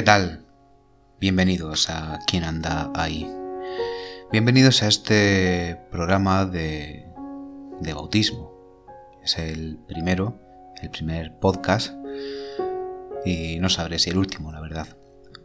¿Qué 0.00 0.06
tal? 0.06 0.46
Bienvenidos 1.20 1.90
a 1.90 2.20
Quien 2.26 2.44
anda 2.44 2.90
ahí. 2.94 3.30
Bienvenidos 4.32 4.82
a 4.82 4.88
este 4.88 5.78
programa 5.90 6.46
de, 6.46 7.04
de 7.82 7.92
bautismo. 7.92 8.50
Es 9.22 9.36
el 9.36 9.78
primero, 9.86 10.40
el 10.80 10.88
primer 10.88 11.38
podcast 11.38 11.92
y 13.26 13.58
no 13.60 13.68
sabré 13.68 13.98
si 13.98 14.08
el 14.08 14.16
último, 14.16 14.50
la 14.52 14.62
verdad. 14.62 14.88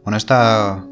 Bueno, 0.02 0.16
esta, 0.16 0.86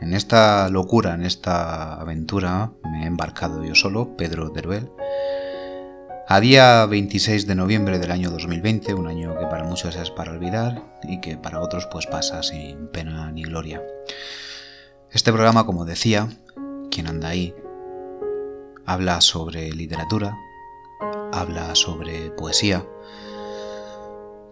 en 0.00 0.14
esta 0.14 0.68
locura, 0.68 1.14
en 1.14 1.24
esta 1.24 1.94
aventura, 1.94 2.70
me 2.84 3.02
he 3.02 3.06
embarcado 3.08 3.64
yo 3.64 3.74
solo, 3.74 4.16
Pedro 4.16 4.52
Teruel, 4.52 4.88
a 6.28 6.40
día 6.40 6.84
26 6.86 7.46
de 7.46 7.54
noviembre 7.54 8.00
del 8.00 8.10
año 8.10 8.30
2020, 8.30 8.94
un 8.94 9.06
año 9.06 9.38
que 9.38 9.46
para 9.46 9.62
muchos 9.62 9.94
es 9.94 10.10
para 10.10 10.32
olvidar 10.32 10.82
y 11.04 11.20
que 11.20 11.36
para 11.36 11.60
otros 11.60 11.86
pues 11.86 12.06
pasa 12.06 12.42
sin 12.42 12.88
pena 12.88 13.30
ni 13.30 13.44
gloria. 13.44 13.80
Este 15.12 15.32
programa, 15.32 15.66
como 15.66 15.84
decía, 15.84 16.28
quien 16.90 17.06
anda 17.06 17.28
ahí, 17.28 17.54
habla 18.84 19.20
sobre 19.20 19.70
literatura, 19.70 20.36
habla 21.32 21.76
sobre 21.76 22.32
poesía, 22.32 22.84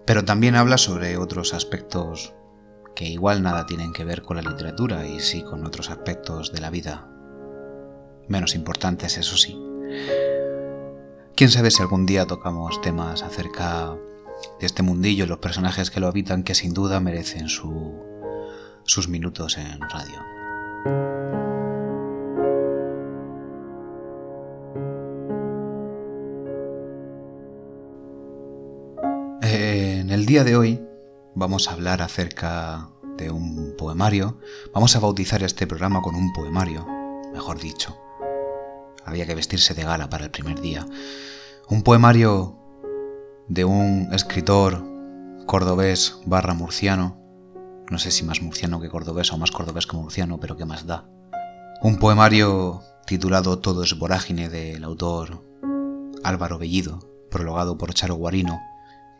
pero 0.07 0.25
también 0.25 0.55
habla 0.55 0.79
sobre 0.79 1.17
otros 1.17 1.55
aspectos 1.55 2.35
que 2.95 3.07
igual 3.07 3.43
nada 3.43 3.67
tienen 3.67 3.93
que 3.93 4.05
ver 4.05 4.23
con 4.23 4.37
la 4.37 4.49
literatura 4.49 5.09
y 5.09 5.19
sí 5.19 5.43
con 5.43 5.67
otros 5.67 5.91
aspectos 5.91 6.53
de 6.53 6.61
la 6.61 6.71
vida, 6.71 7.09
menos 8.29 8.55
importantes, 8.55 9.19
eso 9.19 9.37
sí. 9.37 9.59
Quién 11.37 11.51
sabe 11.51 11.73
si 11.73 11.83
algún 11.83 12.07
día 12.07 12.29
tocamos 12.29 12.81
temas 12.81 13.25
acerca 13.25 13.97
de 14.61 14.67
este 14.67 14.85
mundillo, 14.85 15.27
los 15.27 15.39
personajes 15.39 15.91
que 15.91 15.99
lo 15.99 16.07
habitan, 16.07 16.45
que 16.45 16.55
sin 16.55 16.73
duda 16.73 17.01
merecen 17.01 17.49
sus 17.49 19.09
minutos 19.09 19.59
en 19.59 19.81
radio. 19.81 20.23
En 29.43 30.11
el 30.11 30.27
día 30.27 30.45
de 30.45 30.57
hoy 30.57 30.81
vamos 31.35 31.67
a 31.67 31.73
hablar 31.73 32.01
acerca 32.01 32.91
de 33.17 33.33
un 33.33 33.75
poemario. 33.77 34.39
Vamos 34.73 34.95
a 34.95 35.01
bautizar 35.01 35.43
este 35.43 35.67
programa 35.67 36.01
con 36.01 36.15
un 36.15 36.33
poemario, 36.33 36.87
mejor 37.33 37.59
dicho 37.59 38.04
había 39.05 39.27
que 39.27 39.35
vestirse 39.35 39.75
de 39.75 39.85
gala 39.85 40.09
para 40.09 40.25
el 40.25 40.31
primer 40.31 40.61
día. 40.61 40.87
Un 41.69 41.83
poemario 41.83 42.59
de 43.49 43.65
un 43.65 44.09
escritor 44.13 44.85
cordobés 45.47 46.19
barra 46.25 46.55
murciano, 46.55 47.19
no 47.91 47.99
sé 47.99 48.11
si 48.11 48.25
más 48.25 48.41
murciano 48.41 48.81
que 48.81 48.89
cordobés 48.89 49.33
o 49.33 49.39
más 49.39 49.51
cordobés 49.51 49.87
que 49.87 49.97
murciano, 49.97 50.41
pero 50.41 50.57
qué 50.57 50.65
más 50.65 50.87
da. 50.87 51.07
Un 51.83 51.99
poemario 51.99 52.83
titulado 53.07 53.59
Todo 53.59 53.83
es 53.83 53.99
vorágine 53.99 54.49
del 54.49 54.85
autor 54.85 55.45
Álvaro 56.23 56.59
Bellido, 56.59 57.01
prologado 57.31 57.77
por 57.77 57.93
Charo 57.93 58.15
Guarino 58.15 58.61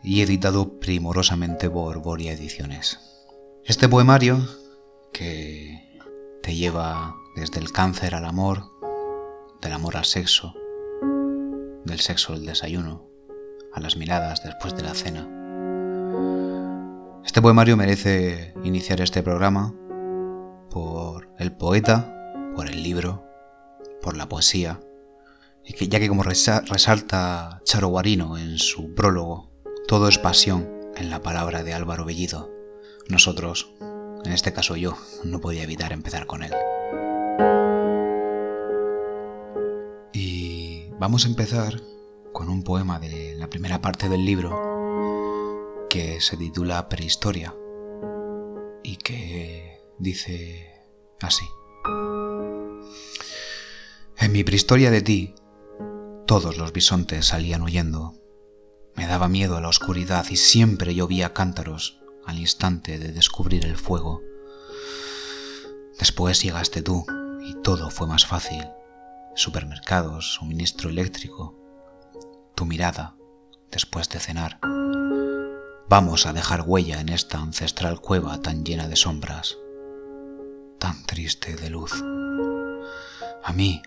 y 0.03 0.21
editado 0.21 0.79
primorosamente 0.79 1.69
por 1.69 2.01
Boria 2.01 2.33
Ediciones. 2.33 2.99
Este 3.63 3.89
poemario, 3.89 4.47
que 5.13 5.99
te 6.41 6.55
lleva 6.55 7.15
desde 7.35 7.59
el 7.59 7.71
cáncer 7.71 8.15
al 8.15 8.25
amor, 8.25 8.71
del 9.61 9.73
amor 9.73 9.97
al 9.97 10.05
sexo, 10.05 10.53
del 11.85 11.99
sexo 11.99 12.33
al 12.33 12.45
desayuno, 12.45 13.07
a 13.73 13.79
las 13.79 13.97
miradas 13.97 14.43
después 14.43 14.75
de 14.75 14.83
la 14.83 14.93
cena. 14.93 15.27
Este 17.25 17.41
poemario 17.41 17.75
merece 17.75 18.53
iniciar 18.63 19.01
este 19.01 19.23
programa 19.23 19.73
por 20.69 21.29
el 21.39 21.51
poeta, 21.51 22.13
por 22.55 22.67
el 22.67 22.83
libro, 22.83 23.25
por 24.01 24.15
la 24.15 24.29
poesía, 24.29 24.79
ya 25.63 25.99
que 25.99 26.07
como 26.07 26.23
resalta 26.23 27.61
Charo 27.63 27.87
Guarino 27.87 28.37
en 28.37 28.57
su 28.57 28.93
prólogo, 28.93 29.51
todo 29.87 30.07
es 30.07 30.17
pasión 30.17 30.69
en 30.95 31.09
la 31.09 31.21
palabra 31.21 31.63
de 31.63 31.73
Álvaro 31.73 32.05
Bellido. 32.05 32.51
Nosotros, 33.09 33.73
en 34.23 34.31
este 34.31 34.53
caso 34.53 34.75
yo, 34.75 34.97
no 35.23 35.41
podía 35.41 35.63
evitar 35.63 35.91
empezar 35.91 36.25
con 36.25 36.43
él. 36.43 36.53
Vamos 40.97 41.25
a 41.25 41.27
empezar 41.27 41.81
con 42.31 42.47
un 42.47 42.63
poema 42.63 42.99
de 42.99 43.35
la 43.35 43.49
primera 43.49 43.81
parte 43.81 44.07
del 44.07 44.23
libro 44.23 45.87
que 45.89 46.21
se 46.21 46.37
titula 46.37 46.87
Prehistoria 46.87 47.53
y 48.81 48.95
que 48.95 49.81
dice 49.99 50.85
así. 51.19 51.43
En 54.17 54.31
mi 54.31 54.45
prehistoria 54.45 54.89
de 54.89 55.01
ti, 55.01 55.35
todos 56.25 56.57
los 56.57 56.71
bisontes 56.71 57.25
salían 57.25 57.63
huyendo. 57.63 58.13
Me 58.95 59.05
daba 59.05 59.27
miedo 59.27 59.59
la 59.59 59.67
oscuridad 59.67 60.25
y 60.29 60.37
siempre 60.37 60.95
llovía 60.95 61.33
cántaros 61.33 61.99
al 62.25 62.39
instante 62.39 62.99
de 62.99 63.11
descubrir 63.11 63.65
el 63.65 63.75
fuego. 63.75 64.21
Después 65.99 66.41
llegaste 66.41 66.81
tú 66.81 67.05
y 67.41 67.53
todo 67.61 67.89
fue 67.89 68.07
más 68.07 68.25
fácil 68.25 68.63
supermercados, 69.35 70.33
suministro 70.33 70.89
eléctrico, 70.89 71.55
tu 72.55 72.65
mirada 72.65 73.15
después 73.69 74.09
de 74.09 74.19
cenar. 74.19 74.59
Vamos 75.87 76.25
a 76.25 76.33
dejar 76.33 76.63
huella 76.65 76.99
en 76.99 77.09
esta 77.09 77.37
ancestral 77.37 78.01
cueva 78.01 78.41
tan 78.41 78.63
llena 78.63 78.87
de 78.87 78.95
sombras, 78.95 79.57
tan 80.79 81.05
triste 81.05 81.55
de 81.55 81.69
luz. 81.69 81.93
A 83.43 83.53
mí 83.53 83.83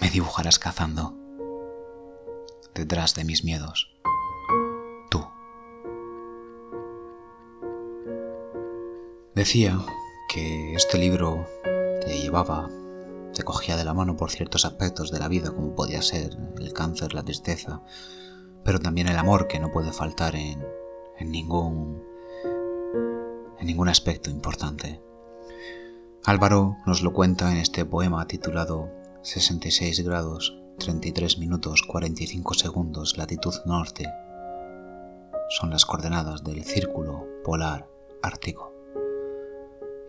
me 0.00 0.10
dibujarás 0.10 0.58
cazando, 0.58 1.16
detrás 2.74 3.14
de 3.14 3.24
mis 3.24 3.44
miedos, 3.44 3.94
tú. 5.10 5.24
Decía 9.34 9.78
que 10.28 10.74
este 10.74 10.98
libro 10.98 11.46
te 12.04 12.20
llevaba 12.20 12.68
te 13.32 13.42
cogía 13.42 13.76
de 13.76 13.84
la 13.84 13.94
mano 13.94 14.16
por 14.16 14.30
ciertos 14.30 14.64
aspectos 14.64 15.10
de 15.10 15.18
la 15.18 15.28
vida, 15.28 15.50
como 15.50 15.74
podía 15.74 16.02
ser 16.02 16.36
el 16.58 16.72
cáncer, 16.72 17.14
la 17.14 17.22
tristeza, 17.22 17.82
pero 18.64 18.78
también 18.78 19.08
el 19.08 19.16
amor 19.16 19.48
que 19.48 19.60
no 19.60 19.70
puede 19.72 19.92
faltar 19.92 20.36
en, 20.36 20.64
ningún 21.20 22.02
en 23.58 23.66
ningún 23.66 23.88
aspecto 23.88 24.30
importante. 24.30 25.00
Álvaro 26.24 26.76
nos 26.86 27.02
lo 27.02 27.12
cuenta 27.12 27.50
en 27.50 27.58
este 27.58 27.84
poema 27.84 28.26
titulado 28.26 28.90
66 29.22 30.04
grados 30.04 30.58
33 30.78 31.38
minutos 31.38 31.82
45 31.82 32.54
segundos 32.54 33.16
latitud 33.16 33.54
norte. 33.66 34.08
Son 35.48 35.70
las 35.70 35.84
coordenadas 35.84 36.42
del 36.44 36.64
círculo 36.64 37.26
polar 37.44 37.88
ártico. 38.22 38.72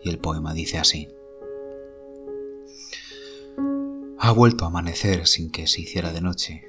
Y 0.02 0.08
el 0.08 0.18
poema 0.18 0.54
dice 0.54 0.78
así. 0.78 1.08
Ha 4.24 4.32
vuelto 4.32 4.64
a 4.64 4.68
amanecer 4.68 5.26
sin 5.26 5.50
que 5.50 5.66
se 5.66 5.82
hiciera 5.82 6.10
de 6.10 6.22
noche, 6.22 6.64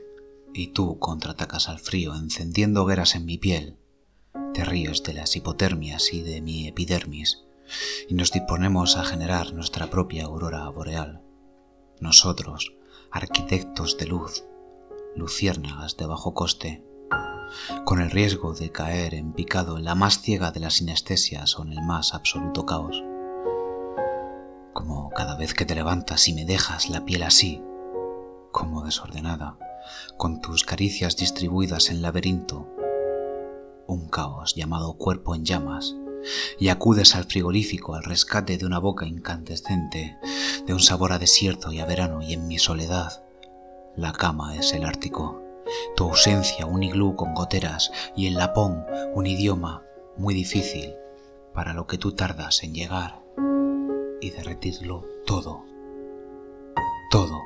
y 0.54 0.74
tú 0.74 1.00
contraatacas 1.00 1.70
al 1.70 1.80
frío 1.80 2.14
encendiendo 2.14 2.84
hogueras 2.84 3.16
en 3.16 3.24
mi 3.24 3.38
piel. 3.38 3.78
Te 4.54 4.66
ríes 4.66 5.04
de 5.04 5.14
las 5.14 5.38
hipotermias 5.38 6.12
y 6.12 6.22
de 6.22 6.42
mi 6.42 6.68
epidermis, 6.68 7.46
y 8.10 8.14
nos 8.14 8.34
disponemos 8.34 8.98
a 8.98 9.06
generar 9.06 9.54
nuestra 9.54 9.90
propia 9.90 10.26
aurora 10.26 10.68
boreal. 10.68 11.22
Nosotros, 12.02 12.74
arquitectos 13.10 13.98
de 13.98 14.08
luz, 14.08 14.44
luciérnagas 15.16 15.96
de 15.96 16.08
bajo 16.08 16.34
coste, 16.34 16.84
con 17.86 18.02
el 18.02 18.12
riesgo 18.12 18.54
de 18.54 18.74
caer 18.74 19.14
en 19.14 19.32
picado 19.32 19.78
en 19.78 19.86
la 19.86 19.96
más 19.96 20.20
ciega 20.22 20.52
de 20.52 20.60
las 20.60 20.74
sinestesias 20.74 21.58
o 21.58 21.64
en 21.64 21.72
el 21.72 21.82
más 21.84 22.14
absoluto 22.14 22.66
caos 22.66 23.02
como 24.76 25.10
cada 25.12 25.38
vez 25.38 25.54
que 25.54 25.66
te 25.66 25.74
levantas 25.74 26.28
y 26.28 26.34
me 26.34 26.44
dejas 26.44 26.90
la 26.90 27.06
piel 27.06 27.24
así, 27.24 27.64
como 28.52 28.84
desordenada, 28.84 29.58
con 30.18 30.42
tus 30.42 30.66
caricias 30.66 31.16
distribuidas 31.16 31.90
en 31.90 32.02
laberinto, 32.02 32.68
un 33.88 34.10
caos 34.10 34.54
llamado 34.54 34.98
cuerpo 34.98 35.34
en 35.34 35.46
llamas, 35.46 35.96
y 36.60 36.68
acudes 36.68 37.16
al 37.16 37.24
frigorífico 37.24 37.96
al 37.96 38.04
rescate 38.04 38.58
de 38.58 38.66
una 38.66 38.80
boca 38.80 39.06
incandescente, 39.06 40.18
de 40.68 40.74
un 40.74 40.82
sabor 40.82 41.14
a 41.14 41.20
desierto 41.20 41.72
y 41.72 41.80
a 41.80 41.86
verano, 41.86 42.22
y 42.22 42.34
en 42.34 42.46
mi 42.46 42.60
soledad, 42.60 43.24
la 43.96 44.12
cama 44.12 44.58
es 44.58 44.74
el 44.74 44.84
Ártico, 44.84 45.42
tu 45.96 46.04
ausencia 46.04 46.66
un 46.66 46.84
iglú 46.84 47.16
con 47.16 47.34
goteras, 47.34 47.94
y 48.14 48.28
el 48.28 48.34
lapón 48.34 48.86
un 49.14 49.26
idioma 49.26 49.86
muy 50.18 50.34
difícil 50.34 50.96
para 51.54 51.74
lo 51.74 51.88
que 51.88 51.98
tú 51.98 52.12
tardas 52.12 52.62
en 52.62 52.74
llegar 52.74 53.25
y 54.26 54.32
derretirlo 54.32 55.06
todo, 55.28 55.66
todo, 57.12 57.44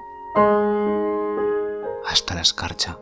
hasta 2.07 2.35
la 2.35 2.41
escarcha. 2.41 2.97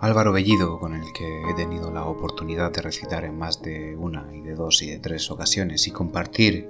Álvaro 0.00 0.32
Bellido, 0.32 0.78
con 0.78 0.94
el 0.94 1.12
que 1.12 1.50
he 1.50 1.54
tenido 1.54 1.90
la 1.90 2.06
oportunidad 2.06 2.72
de 2.72 2.80
recitar 2.80 3.24
en 3.24 3.36
más 3.36 3.60
de 3.60 3.94
una 3.94 4.34
y 4.34 4.40
de 4.40 4.54
dos 4.54 4.80
y 4.80 4.90
de 4.90 5.00
tres 5.00 5.30
ocasiones 5.30 5.86
y 5.86 5.90
compartir 5.90 6.66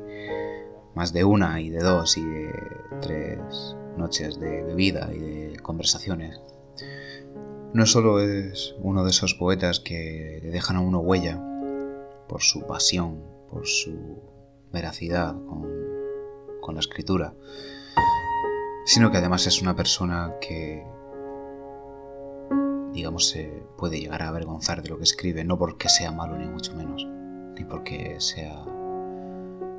más 0.97 1.13
de 1.13 1.23
una 1.23 1.61
y 1.61 1.71
de 1.71 1.85
dos 1.85 2.17
y 2.17 2.25
de 2.25 2.53
tres 3.01 3.78
noches 3.99 4.39
de 4.39 4.63
bebida 4.63 5.11
y 5.13 5.19
de 5.19 5.57
conversaciones. 5.61 6.41
No 7.75 7.85
solo 7.85 8.21
es 8.21 8.75
uno 8.79 9.05
de 9.05 9.11
esos 9.11 9.35
poetas 9.35 9.81
que 9.81 10.41
le 10.43 10.51
dejan 10.51 10.77
a 10.77 10.81
uno 10.81 11.01
huella 11.01 11.43
por 12.29 12.43
su 12.43 12.67
pasión, 12.67 13.23
por 13.51 13.67
su 13.67 14.23
veracidad 14.73 15.35
con, 15.35 15.67
con 16.61 16.75
la 16.75 16.81
escritura, 16.81 17.35
sino 18.85 19.11
que 19.11 19.19
además 19.19 19.47
es 19.47 19.61
una 19.61 19.77
persona 19.77 20.35
que, 20.41 20.87
digamos, 22.93 23.29
se 23.29 23.63
puede 23.77 24.01
llegar 24.01 24.23
a 24.23 24.29
avergonzar 24.29 24.83
de 24.83 24.89
lo 24.89 24.97
que 24.97 25.05
escribe, 25.05 25.45
no 25.45 25.59
porque 25.59 25.89
sea 25.89 26.11
malo 26.11 26.39
ni 26.39 26.47
mucho 26.47 26.75
menos, 26.75 27.07
ni 27.55 27.65
porque 27.65 28.17
sea 28.19 28.65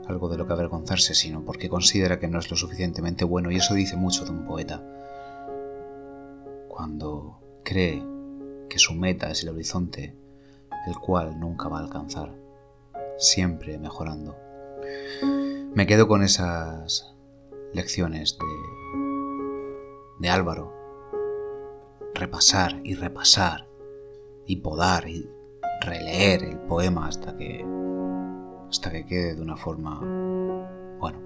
algo 0.10 0.28
de 0.28 0.38
lo 0.38 0.48
que 0.48 0.54
avergonzarse, 0.54 1.14
sino 1.14 1.46
porque 1.46 1.70
considera 1.70 2.20
que 2.20 2.28
no 2.28 2.40
es 2.40 2.50
lo 2.50 2.58
suficientemente 2.58 3.24
bueno 3.24 3.52
y 3.52 3.58
eso 3.58 3.76
dice 3.76 3.96
mucho 3.96 4.26
de 4.26 4.32
un 4.32 4.46
poeta. 4.46 4.84
Cuando 6.68 7.40
cree 7.64 8.04
que 8.70 8.80
su 8.80 8.94
meta 8.96 9.30
es 9.30 9.44
el 9.44 9.50
horizonte, 9.50 10.16
el 10.88 10.98
cual 10.98 11.40
nunca 11.40 11.70
va 11.70 11.78
a 11.78 11.84
alcanzar, 11.84 12.34
siempre 13.18 13.78
mejorando. 13.78 14.36
Me 15.76 15.86
quedo 15.86 16.08
con 16.08 16.24
esas 16.24 17.14
lecciones 17.74 18.38
de, 18.38 18.46
de 20.20 20.30
Álvaro. 20.30 20.74
Repasar 22.16 22.82
y 22.84 22.96
repasar 22.96 23.68
y 24.46 24.58
podar 24.58 25.08
y 25.08 25.30
releer 25.82 26.44
el 26.44 26.58
poema 26.58 27.08
hasta 27.08 27.38
que 27.38 27.64
hasta 28.70 28.92
que 28.92 29.06
quede 29.06 29.36
de 29.36 29.42
una 29.42 29.58
forma, 29.58 30.00
bueno, 31.00 31.20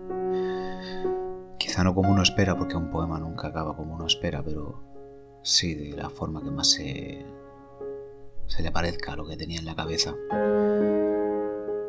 quizá 1.57 1.83
no 1.83 1.93
como 1.93 2.11
uno 2.11 2.23
espera, 2.23 2.57
porque 2.57 2.75
un 2.75 2.89
poema 2.89 3.19
nunca 3.19 3.49
acaba 3.49 3.75
como 3.75 3.95
uno 3.95 4.07
espera, 4.07 4.41
pero 4.43 4.79
sí 5.41 5.75
de 5.75 5.97
la 5.97 6.09
forma 6.09 6.41
que 6.41 6.51
más 6.51 6.71
se, 6.71 7.25
se 8.47 8.63
le 8.63 8.71
parezca 8.71 9.13
a 9.13 9.15
lo 9.17 9.25
que 9.25 9.37
tenía 9.37 9.59
en 9.59 9.65
la 9.65 9.75
cabeza. 9.75 10.15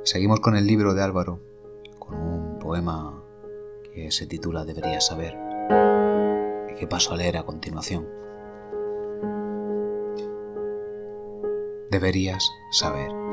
Seguimos 0.02 0.40
con 0.40 0.56
el 0.56 0.66
libro 0.66 0.92
de 0.94 1.02
Álvaro, 1.02 1.40
con 1.98 2.16
un 2.16 2.58
poema 2.58 3.22
que 3.94 4.10
se 4.10 4.26
titula 4.26 4.64
Deberías 4.64 5.06
saber, 5.06 5.36
y 6.70 6.74
que 6.74 6.86
paso 6.86 7.12
a 7.12 7.16
leer 7.16 7.36
a 7.36 7.44
continuación. 7.44 8.08
Deberías 11.90 12.50
saber. 12.72 13.23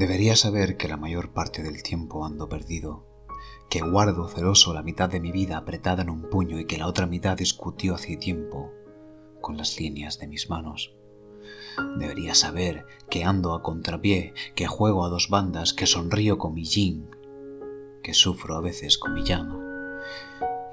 Debería 0.00 0.34
saber 0.34 0.78
que 0.78 0.88
la 0.88 0.96
mayor 0.96 1.34
parte 1.34 1.62
del 1.62 1.82
tiempo 1.82 2.24
ando 2.24 2.48
perdido, 2.48 3.04
que 3.68 3.82
guardo 3.82 4.28
celoso 4.28 4.72
la 4.72 4.82
mitad 4.82 5.10
de 5.10 5.20
mi 5.20 5.30
vida 5.30 5.58
apretada 5.58 6.00
en 6.00 6.08
un 6.08 6.22
puño 6.22 6.58
y 6.58 6.64
que 6.64 6.78
la 6.78 6.86
otra 6.86 7.06
mitad 7.06 7.36
discutió 7.36 7.96
hace 7.96 8.16
tiempo 8.16 8.72
con 9.42 9.58
las 9.58 9.78
líneas 9.78 10.18
de 10.18 10.26
mis 10.26 10.48
manos. 10.48 10.94
Debería 11.98 12.34
saber 12.34 12.86
que 13.10 13.24
ando 13.24 13.52
a 13.52 13.62
contrapié, 13.62 14.32
que 14.54 14.66
juego 14.66 15.04
a 15.04 15.10
dos 15.10 15.28
bandas, 15.28 15.74
que 15.74 15.84
sonrío 15.84 16.38
con 16.38 16.54
mi 16.54 16.64
yin, 16.64 17.10
que 18.02 18.14
sufro 18.14 18.56
a 18.56 18.62
veces 18.62 18.96
con 18.96 19.12
mi 19.12 19.22
yang, 19.22 19.54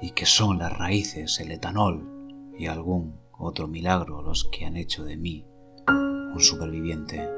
y 0.00 0.12
que 0.12 0.24
son 0.24 0.58
las 0.58 0.72
raíces, 0.72 1.38
el 1.38 1.50
etanol 1.50 2.50
y 2.58 2.64
algún 2.68 3.20
otro 3.32 3.68
milagro 3.68 4.22
los 4.22 4.48
que 4.50 4.64
han 4.64 4.78
hecho 4.78 5.04
de 5.04 5.18
mí 5.18 5.44
un 5.86 6.40
superviviente. 6.40 7.37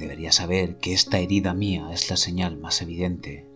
Debería 0.00 0.32
saber 0.32 0.78
que 0.78 0.94
esta 0.94 1.18
herida 1.18 1.52
mía 1.52 1.90
es 1.92 2.08
la 2.08 2.16
señal 2.16 2.56
más 2.56 2.80
evidente 2.80 3.46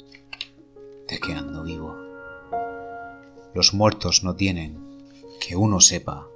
de 1.08 1.18
que 1.18 1.32
ando 1.32 1.64
vivo. 1.64 1.96
Los 3.54 3.72
muertos 3.72 4.22
no 4.22 4.36
tienen, 4.36 4.78
que 5.40 5.56
uno 5.56 5.80
sepa, 5.80 6.28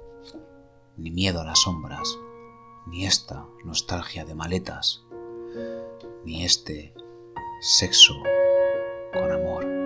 ni 0.97 1.11
miedo 1.11 1.41
a 1.41 1.45
las 1.45 1.59
sombras, 1.59 2.17
ni 2.87 3.05
esta 3.05 3.45
nostalgia 3.63 4.25
de 4.25 4.33
maletas, 4.33 5.03
ni 6.25 6.43
este 6.43 6.91
sexo 7.61 8.15
con 9.13 9.31
amor. 9.31 9.78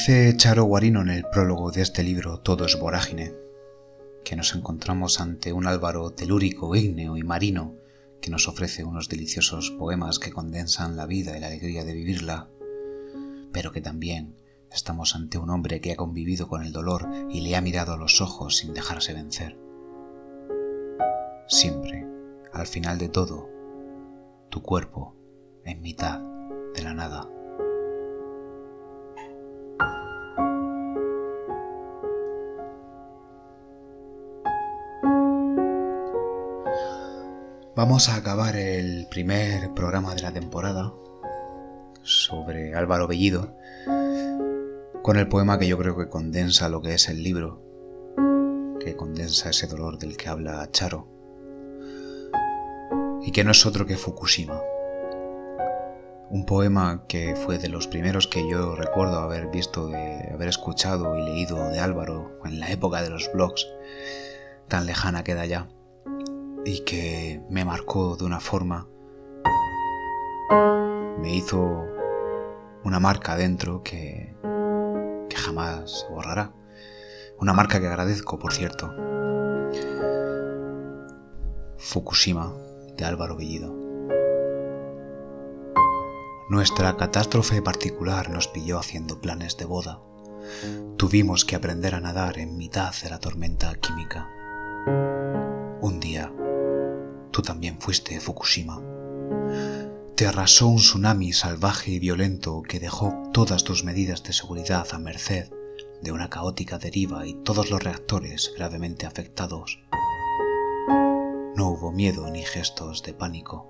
Dice 0.00 0.34
Charo 0.34 0.64
Guarino 0.64 1.02
en 1.02 1.10
el 1.10 1.24
prólogo 1.24 1.70
de 1.70 1.82
este 1.82 2.02
libro 2.02 2.40
Todo 2.40 2.64
es 2.64 2.80
vorágine, 2.80 3.34
que 4.24 4.34
nos 4.34 4.54
encontramos 4.54 5.20
ante 5.20 5.52
un 5.52 5.66
Álvaro 5.66 6.12
telúrico, 6.12 6.74
ígneo 6.74 7.18
y 7.18 7.22
marino 7.22 7.74
que 8.22 8.30
nos 8.30 8.48
ofrece 8.48 8.82
unos 8.82 9.10
deliciosos 9.10 9.70
poemas 9.72 10.18
que 10.18 10.32
condensan 10.32 10.96
la 10.96 11.04
vida 11.04 11.36
y 11.36 11.40
la 11.40 11.48
alegría 11.48 11.84
de 11.84 11.92
vivirla, 11.92 12.48
pero 13.52 13.72
que 13.72 13.82
también 13.82 14.36
estamos 14.72 15.14
ante 15.14 15.36
un 15.36 15.50
hombre 15.50 15.82
que 15.82 15.92
ha 15.92 15.96
convivido 15.96 16.48
con 16.48 16.62
el 16.62 16.72
dolor 16.72 17.06
y 17.28 17.42
le 17.42 17.54
ha 17.54 17.60
mirado 17.60 17.92
a 17.92 17.98
los 17.98 18.22
ojos 18.22 18.56
sin 18.56 18.72
dejarse 18.72 19.12
vencer. 19.12 19.58
Siempre, 21.46 22.06
al 22.54 22.66
final 22.66 22.96
de 22.96 23.10
todo, 23.10 23.50
tu 24.48 24.62
cuerpo 24.62 25.14
en 25.62 25.82
mitad 25.82 26.20
de 26.74 26.82
la 26.84 26.94
nada. 26.94 27.28
Vamos 37.82 38.10
a 38.10 38.16
acabar 38.16 38.56
el 38.56 39.06
primer 39.06 39.72
programa 39.72 40.14
de 40.14 40.20
la 40.20 40.34
temporada 40.34 40.92
sobre 42.02 42.74
Álvaro 42.74 43.08
Bellido 43.08 43.56
con 45.02 45.16
el 45.16 45.28
poema 45.28 45.58
que 45.58 45.66
yo 45.66 45.78
creo 45.78 45.96
que 45.96 46.10
condensa 46.10 46.68
lo 46.68 46.82
que 46.82 46.92
es 46.92 47.08
el 47.08 47.22
libro, 47.22 47.62
que 48.80 48.96
condensa 48.96 49.48
ese 49.48 49.66
dolor 49.66 49.96
del 49.96 50.18
que 50.18 50.28
habla 50.28 50.68
Charo, 50.70 51.08
y 53.22 53.32
que 53.32 53.44
no 53.44 53.52
es 53.52 53.64
otro 53.64 53.86
que 53.86 53.96
Fukushima. 53.96 54.60
Un 56.28 56.44
poema 56.44 57.04
que 57.08 57.34
fue 57.34 57.56
de 57.56 57.70
los 57.70 57.86
primeros 57.88 58.26
que 58.26 58.46
yo 58.46 58.76
recuerdo 58.76 59.20
haber 59.20 59.46
visto, 59.46 59.86
de 59.86 60.28
haber 60.30 60.48
escuchado 60.48 61.18
y 61.18 61.22
leído 61.22 61.70
de 61.70 61.80
Álvaro 61.80 62.42
en 62.44 62.60
la 62.60 62.70
época 62.70 63.00
de 63.00 63.08
los 63.08 63.32
blogs, 63.32 63.66
tan 64.68 64.84
lejana 64.84 65.24
queda 65.24 65.46
ya 65.46 65.70
y 66.64 66.80
que 66.80 67.42
me 67.48 67.64
marcó 67.64 68.16
de 68.16 68.24
una 68.24 68.40
forma, 68.40 68.88
me 71.18 71.34
hizo 71.34 71.86
una 72.84 73.00
marca 73.00 73.36
dentro 73.36 73.82
que, 73.82 74.34
que 75.28 75.36
jamás 75.36 76.00
se 76.00 76.08
borrará. 76.08 76.52
Una 77.38 77.52
marca 77.54 77.80
que 77.80 77.86
agradezco, 77.86 78.38
por 78.38 78.52
cierto. 78.52 78.92
Fukushima, 81.78 82.52
de 82.96 83.04
Álvaro 83.04 83.36
Bellido. 83.36 83.74
Nuestra 86.50 86.96
catástrofe 86.96 87.62
particular 87.62 88.28
nos 88.28 88.48
pilló 88.48 88.78
haciendo 88.78 89.20
planes 89.20 89.56
de 89.56 89.64
boda. 89.64 90.00
Tuvimos 90.96 91.44
que 91.44 91.56
aprender 91.56 91.94
a 91.94 92.00
nadar 92.00 92.38
en 92.38 92.56
mitad 92.56 92.92
de 93.02 93.08
la 93.08 93.20
tormenta 93.20 93.74
química. 93.76 94.28
Un 95.80 96.00
día 96.00 96.30
Tú 97.40 97.44
también 97.44 97.80
fuiste 97.80 98.20
Fukushima. 98.20 98.82
Te 100.14 100.26
arrasó 100.26 100.66
un 100.66 100.76
tsunami 100.76 101.32
salvaje 101.32 101.92
y 101.92 101.98
violento 101.98 102.60
que 102.60 102.78
dejó 102.78 103.14
todas 103.32 103.64
tus 103.64 103.82
medidas 103.82 104.22
de 104.24 104.34
seguridad 104.34 104.86
a 104.92 104.98
merced 104.98 105.50
de 106.02 106.12
una 106.12 106.28
caótica 106.28 106.76
deriva 106.76 107.26
y 107.26 107.32
todos 107.42 107.70
los 107.70 107.82
reactores 107.82 108.52
gravemente 108.54 109.06
afectados. 109.06 109.80
No 111.56 111.70
hubo 111.70 111.92
miedo 111.92 112.30
ni 112.30 112.42
gestos 112.42 113.02
de 113.04 113.14
pánico. 113.14 113.66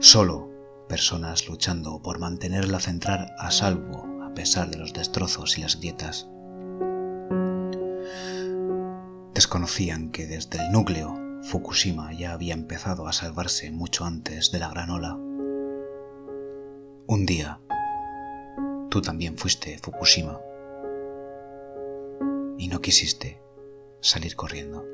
Solo 0.00 0.48
personas 0.88 1.46
luchando 1.46 2.00
por 2.00 2.18
mantener 2.18 2.66
la 2.70 2.80
central 2.80 3.30
a 3.38 3.50
salvo 3.50 4.06
a 4.24 4.32
pesar 4.32 4.70
de 4.70 4.78
los 4.78 4.94
destrozos 4.94 5.58
y 5.58 5.60
las 5.60 5.78
grietas. 5.78 6.30
Desconocían 9.34 10.10
que 10.12 10.26
desde 10.26 10.64
el 10.64 10.72
núcleo 10.72 11.23
Fukushima 11.44 12.10
ya 12.14 12.32
había 12.32 12.54
empezado 12.54 13.06
a 13.06 13.12
salvarse 13.12 13.70
mucho 13.70 14.06
antes 14.06 14.50
de 14.50 14.58
la 14.58 14.70
gran 14.70 14.88
ola. 14.88 15.14
Un 17.06 17.26
día, 17.26 17.60
tú 18.88 19.02
también 19.02 19.36
fuiste 19.36 19.78
Fukushima 19.78 20.40
y 22.56 22.68
no 22.68 22.80
quisiste 22.80 23.42
salir 24.00 24.36
corriendo. 24.36 24.86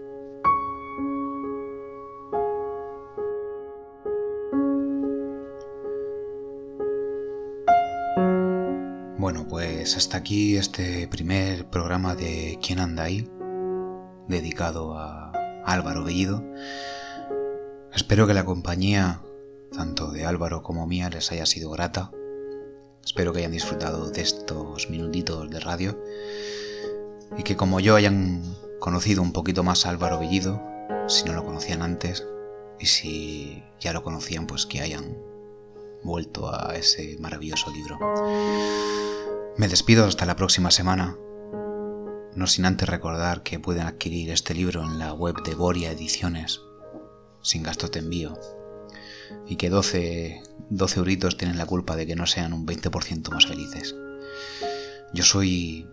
Bueno, 9.19 9.47
pues 9.49 9.97
hasta 9.97 10.17
aquí 10.17 10.57
este 10.57 11.07
primer 11.07 11.71
programa 11.71 12.17
de 12.17 12.59
¿Quién 12.61 12.81
anda 12.81 13.05
ahí? 13.05 13.31
dedicado 14.27 14.97
a 14.97 15.30
Álvaro 15.65 16.05
Bellido. 16.05 16.43
Espero 17.95 18.27
que 18.27 18.35
la 18.35 18.45
compañía, 18.45 19.21
tanto 19.73 20.11
de 20.11 20.25
Álvaro 20.25 20.63
como 20.63 20.87
mía, 20.87 21.11
les 21.11 21.31
haya 21.33 21.47
sido 21.47 21.71
grata. 21.71 22.11
Espero 23.05 23.33
que 23.33 23.39
hayan 23.39 23.53
disfrutado 23.53 24.11
de 24.11 24.21
estos 24.21 24.91
minutitos 24.91 25.51
de 25.51 25.61
radio 25.61 25.99
y 27.37 27.43
que 27.43 27.57
como 27.57 27.81
yo 27.81 27.97
hayan 27.97 28.43
conocido 28.79 29.23
un 29.23 29.33
poquito 29.33 29.63
más 29.63 29.87
a 29.87 29.91
Álvaro 29.91 30.19
Bellido, 30.19 30.61
si 31.07 31.25
no 31.25 31.35
lo 31.35 31.45
conocían 31.45 31.83
antes, 31.83 32.27
y 32.79 32.87
si 32.87 33.63
ya 33.79 33.93
lo 33.93 34.03
conocían, 34.03 34.47
pues 34.47 34.67
que 34.67 34.81
hayan 34.81 35.17
vuelto 36.03 36.53
a 36.53 36.75
ese 36.77 37.17
maravilloso 37.21 37.71
libro. 37.71 37.99
Me 39.57 39.69
despido 39.69 40.07
hasta 40.07 40.25
la 40.25 40.37
próxima 40.37 40.71
semana, 40.71 41.17
no 42.35 42.47
sin 42.47 42.65
antes 42.65 42.89
recordar 42.89 43.43
que 43.43 43.59
pueden 43.59 43.87
adquirir 43.87 44.31
este 44.31 44.55
libro 44.55 44.83
en 44.83 44.99
la 44.99 45.13
web 45.13 45.43
de 45.45 45.55
Boria 45.55 45.91
Ediciones, 45.91 46.61
sin 47.43 47.63
gastos 47.63 47.91
de 47.93 48.01
envío, 48.01 48.39
y 49.47 49.57
que 49.57 49.71
12, 49.71 50.43
12 50.71 50.99
euritos 50.99 51.37
tienen 51.37 51.59
la 51.59 51.67
culpa 51.67 51.97
de 51.97 52.07
que 52.07 52.17
no 52.17 52.27
sean 52.27 52.53
un 52.53 52.67
20% 52.67 53.31
más 53.31 53.47
felices. 53.47 53.95
Yo 55.13 55.25
soy 55.25 55.89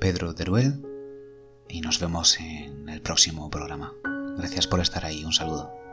Pedro 0.00 0.34
Teruel 0.34 0.82
y 1.68 1.80
nos 1.80 2.00
vemos 2.00 2.38
en 2.40 2.88
el 2.88 3.02
próximo 3.02 3.50
programa. 3.50 3.92
Gracias 4.38 4.66
por 4.66 4.80
estar 4.80 5.04
ahí, 5.04 5.24
un 5.24 5.32
saludo. 5.32 5.85